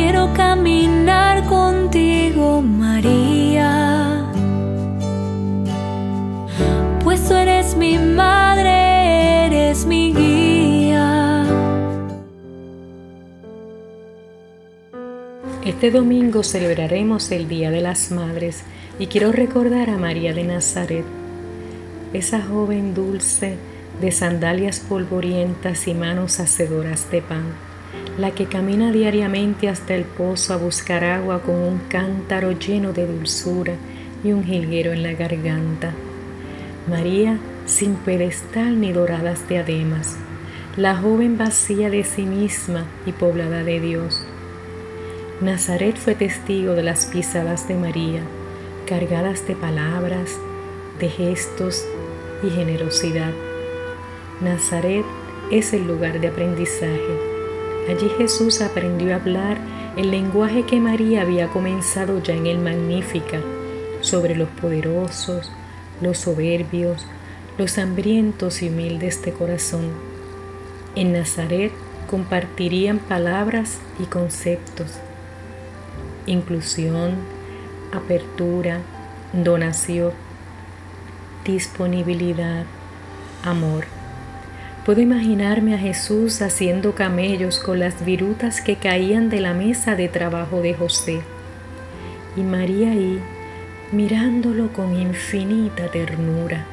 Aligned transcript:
quiero 0.00 0.32
caminar 0.32 1.44
contigo, 1.44 2.62
María. 2.62 4.32
Pues 7.04 7.28
tú 7.28 7.34
eres 7.34 7.76
mi 7.76 7.98
madre, 7.98 9.46
eres 9.46 9.84
mi 9.84 10.14
guía. 10.14 11.44
Este 15.66 15.90
domingo 15.90 16.42
celebraremos 16.42 17.30
el 17.30 17.46
Día 17.46 17.70
de 17.70 17.82
las 17.82 18.10
Madres 18.10 18.62
y 18.98 19.06
quiero 19.06 19.32
recordar 19.32 19.90
a 19.90 19.98
María 19.98 20.32
de 20.32 20.44
Nazaret, 20.44 21.04
esa 22.14 22.40
joven 22.40 22.94
dulce 22.94 23.56
de 24.00 24.12
sandalias 24.12 24.80
polvorientas 24.80 25.86
y 25.88 25.92
manos 25.92 26.40
hacedoras 26.40 27.10
de 27.10 27.20
pan, 27.20 27.44
la 28.20 28.32
que 28.32 28.44
camina 28.44 28.92
diariamente 28.92 29.68
hasta 29.68 29.94
el 29.94 30.04
pozo 30.04 30.52
a 30.52 30.56
buscar 30.56 31.04
agua 31.04 31.40
con 31.40 31.54
un 31.54 31.78
cántaro 31.88 32.52
lleno 32.52 32.92
de 32.92 33.06
dulzura 33.06 33.74
y 34.22 34.32
un 34.32 34.44
jilguero 34.44 34.92
en 34.92 35.02
la 35.02 35.12
garganta. 35.14 35.94
María 36.86 37.38
sin 37.64 37.94
pedestal 37.94 38.78
ni 38.80 38.92
doradas 38.92 39.48
diademas, 39.48 40.18
la 40.76 40.96
joven 40.96 41.38
vacía 41.38 41.88
de 41.88 42.04
sí 42.04 42.22
misma 42.22 42.84
y 43.06 43.12
poblada 43.12 43.64
de 43.64 43.80
Dios. 43.80 44.22
Nazaret 45.40 45.96
fue 45.96 46.14
testigo 46.14 46.74
de 46.74 46.82
las 46.82 47.06
pisadas 47.06 47.68
de 47.68 47.74
María, 47.74 48.20
cargadas 48.86 49.46
de 49.46 49.54
palabras, 49.54 50.38
de 50.98 51.08
gestos 51.08 51.86
y 52.42 52.50
generosidad. 52.50 53.32
Nazaret 54.42 55.04
es 55.50 55.72
el 55.72 55.86
lugar 55.86 56.20
de 56.20 56.28
aprendizaje. 56.28 57.29
Allí 57.90 58.08
Jesús 58.18 58.60
aprendió 58.60 59.12
a 59.12 59.16
hablar 59.16 59.58
el 59.96 60.12
lenguaje 60.12 60.64
que 60.64 60.78
María 60.78 61.22
había 61.22 61.48
comenzado 61.48 62.22
ya 62.22 62.34
en 62.34 62.46
el 62.46 62.58
Magnífica 62.58 63.40
sobre 64.00 64.36
los 64.36 64.48
poderosos, 64.48 65.50
los 66.00 66.18
soberbios, 66.18 67.04
los 67.58 67.78
hambrientos 67.78 68.62
y 68.62 68.68
humildes 68.68 69.22
de 69.22 69.32
corazón. 69.32 69.90
En 70.94 71.12
Nazaret 71.12 71.72
compartirían 72.08 73.00
palabras 73.00 73.78
y 73.98 74.04
conceptos, 74.04 74.92
inclusión, 76.26 77.16
apertura, 77.92 78.82
donación, 79.32 80.12
disponibilidad, 81.44 82.66
amor. 83.42 83.99
Puedo 84.84 85.02
imaginarme 85.02 85.74
a 85.74 85.78
Jesús 85.78 86.40
haciendo 86.40 86.94
camellos 86.94 87.58
con 87.58 87.78
las 87.78 88.04
virutas 88.04 88.62
que 88.62 88.76
caían 88.76 89.28
de 89.28 89.40
la 89.40 89.52
mesa 89.52 89.94
de 89.94 90.08
trabajo 90.08 90.62
de 90.62 90.72
José 90.74 91.20
y 92.36 92.40
María 92.40 92.92
ahí 92.92 93.20
mirándolo 93.92 94.72
con 94.72 94.94
infinita 94.94 95.88
ternura. 95.88 96.64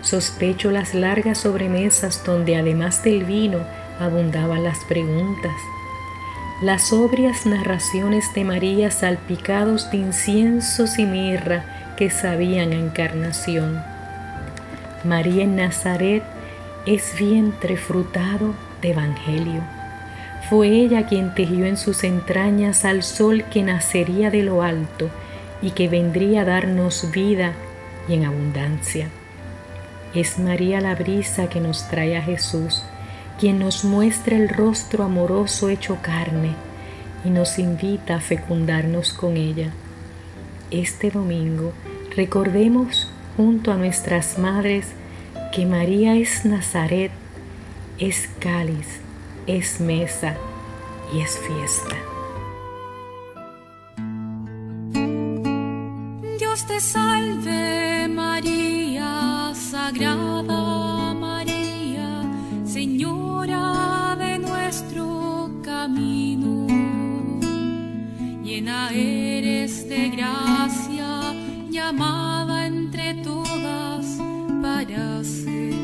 Sospecho 0.00 0.72
las 0.72 0.94
largas 0.94 1.38
sobremesas 1.38 2.24
donde 2.24 2.56
además 2.56 3.04
del 3.04 3.24
vino 3.24 3.60
abundaban 4.00 4.64
las 4.64 4.78
preguntas, 4.84 5.52
las 6.60 6.88
sobrias 6.88 7.46
narraciones 7.46 8.34
de 8.34 8.44
María 8.44 8.90
salpicados 8.90 9.90
de 9.92 9.98
inciensos 9.98 10.98
y 10.98 11.04
mirra 11.04 11.94
que 11.96 12.10
sabían 12.10 12.72
a 12.72 12.76
encarnación. 12.76 13.80
María 15.04 15.44
en 15.44 15.56
Nazaret 15.56 16.24
es 16.86 17.16
vientre 17.16 17.76
frutado 17.76 18.54
de 18.80 18.90
evangelio. 18.90 19.62
Fue 20.50 20.68
ella 20.68 21.06
quien 21.06 21.34
tejió 21.34 21.64
en 21.64 21.76
sus 21.76 22.02
entrañas 22.02 22.84
al 22.84 23.04
sol 23.04 23.44
que 23.50 23.62
nacería 23.62 24.30
de 24.30 24.42
lo 24.42 24.62
alto 24.62 25.08
y 25.62 25.70
que 25.70 25.88
vendría 25.88 26.42
a 26.42 26.44
darnos 26.44 27.10
vida 27.12 27.52
y 28.08 28.14
en 28.14 28.24
abundancia. 28.24 29.08
Es 30.12 30.38
María 30.38 30.80
la 30.80 30.96
brisa 30.96 31.48
que 31.48 31.60
nos 31.60 31.88
trae 31.88 32.16
a 32.16 32.22
Jesús, 32.22 32.82
quien 33.38 33.60
nos 33.60 33.84
muestra 33.84 34.36
el 34.36 34.48
rostro 34.48 35.04
amoroso 35.04 35.68
hecho 35.68 35.98
carne 36.02 36.54
y 37.24 37.30
nos 37.30 37.60
invita 37.60 38.16
a 38.16 38.20
fecundarnos 38.20 39.12
con 39.12 39.36
ella. 39.36 39.70
Este 40.72 41.10
domingo 41.10 41.72
recordemos 42.16 43.08
junto 43.36 43.70
a 43.70 43.76
nuestras 43.76 44.36
madres 44.38 44.88
que 45.52 45.66
María 45.66 46.16
es 46.16 46.46
Nazaret, 46.46 47.12
es 47.98 48.26
cáliz, 48.40 49.00
es 49.46 49.80
mesa 49.80 50.34
y 51.12 51.20
es 51.20 51.38
fiesta. 51.38 51.96
Dios 56.38 56.66
te 56.66 56.80
salve 56.80 58.08
María, 58.08 59.52
Sagrada 59.54 61.12
María, 61.12 62.22
Señora 62.64 64.16
de 64.18 64.38
nuestro 64.38 65.50
camino. 65.62 66.66
Llena 68.42 68.88
eres 68.90 69.86
de 69.86 70.08
gracia, 70.08 71.34
llamada 71.68 72.66
entre 72.66 73.14
todas 73.16 73.81
See. 75.22 75.81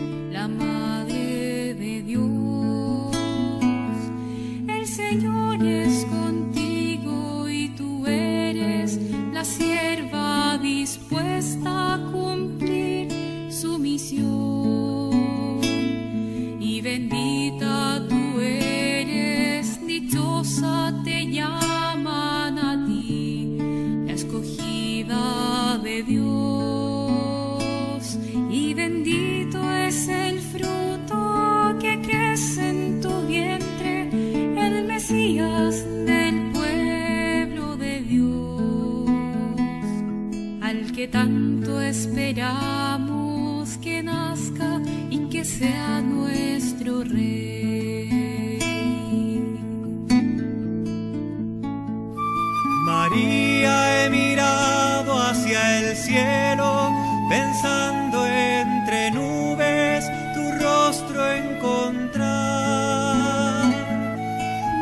Pensando 57.29 58.27
entre 58.27 59.11
nubes 59.11 60.11
tu 60.35 60.51
rostro 60.65 61.33
encontrar. 61.33 62.29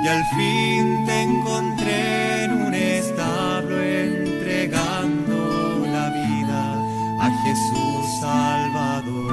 Y 0.04 0.08
al 0.08 0.24
fin 0.36 1.06
te 1.06 1.22
encontré 1.22 2.44
en 2.44 2.52
un 2.66 2.74
establo 2.74 3.80
entregando 3.80 5.86
la 5.86 6.10
vida 6.10 6.74
a 7.20 7.30
Jesús 7.42 8.20
Salvador. 8.20 9.32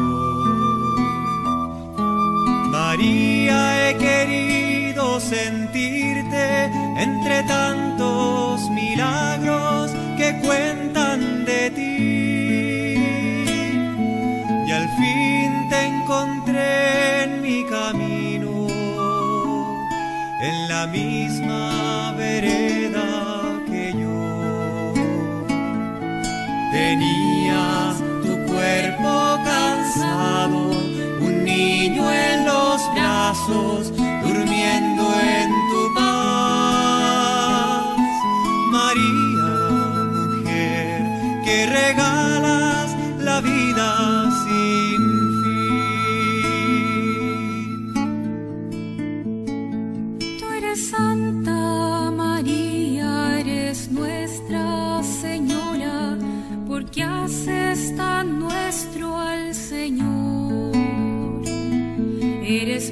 María, 2.72 3.90
he 3.90 3.98
querido 3.98 5.20
sentirte 5.20 6.72
entre 6.98 7.44
tantos 7.44 8.70
milagros 8.72 9.93
la 20.84 20.92
misma 20.92 22.14
vereda 22.18 23.08
que 23.68 23.94
yo. 24.02 24.94
Tenías 26.74 27.96
tu 28.24 28.34
cuerpo 28.52 29.12
cansado, 29.46 30.62
un 31.28 31.36
niño 31.46 32.04
en 32.12 32.46
los 32.46 32.82
brazos, 32.94 33.94
durmiendo 34.24 35.04
en 35.38 35.50
tu 35.72 35.82
paz. 35.96 37.86
María, 38.78 39.52
mujer, 40.18 40.98
que 41.46 41.58
regalas 41.80 42.90
la 43.20 43.40
vida 43.40 44.03
Santa 51.24 52.12
María 52.12 53.40
eres 53.40 53.90
nuestra 53.90 55.02
Señora, 55.04 56.18
porque 56.68 57.02
haces 57.02 57.96
tan 57.96 58.40
nuestro 58.40 59.18
al 59.18 59.56
Señor. 59.56 60.76
Eres 62.44 62.92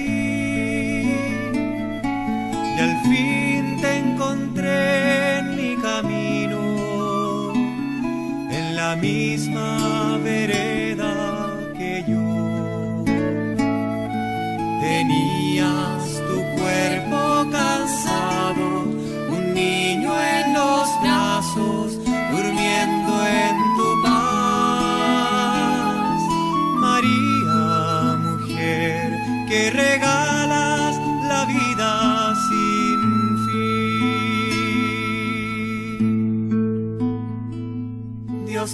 Misma 9.11 10.17
vereda 10.23 11.13
que 11.77 11.93
yo. 12.07 12.27
Tenía 14.85 15.71
cuerpo 16.59 17.21
cansado, 17.57 18.65
un 19.35 19.43
niño 19.53 20.11
en 20.35 20.45
los 20.59 20.85
brazos, 21.03 21.87
durmiendo 22.33 23.13
en 23.43 23.55
tu 23.77 23.87
paz. 24.05 24.21
María, 26.85 27.59
mujer, 28.27 29.05
que 29.49 29.61
regalas 29.71 30.20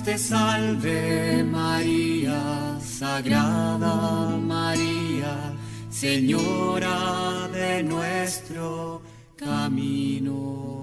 te 0.07 0.17
salve 0.17 1.43
María, 1.43 2.79
Sagrada 2.79 4.37
María 4.37 5.53
Señora 5.89 7.49
de 7.51 7.83
nuestro 7.83 9.01
camino. 9.35 10.76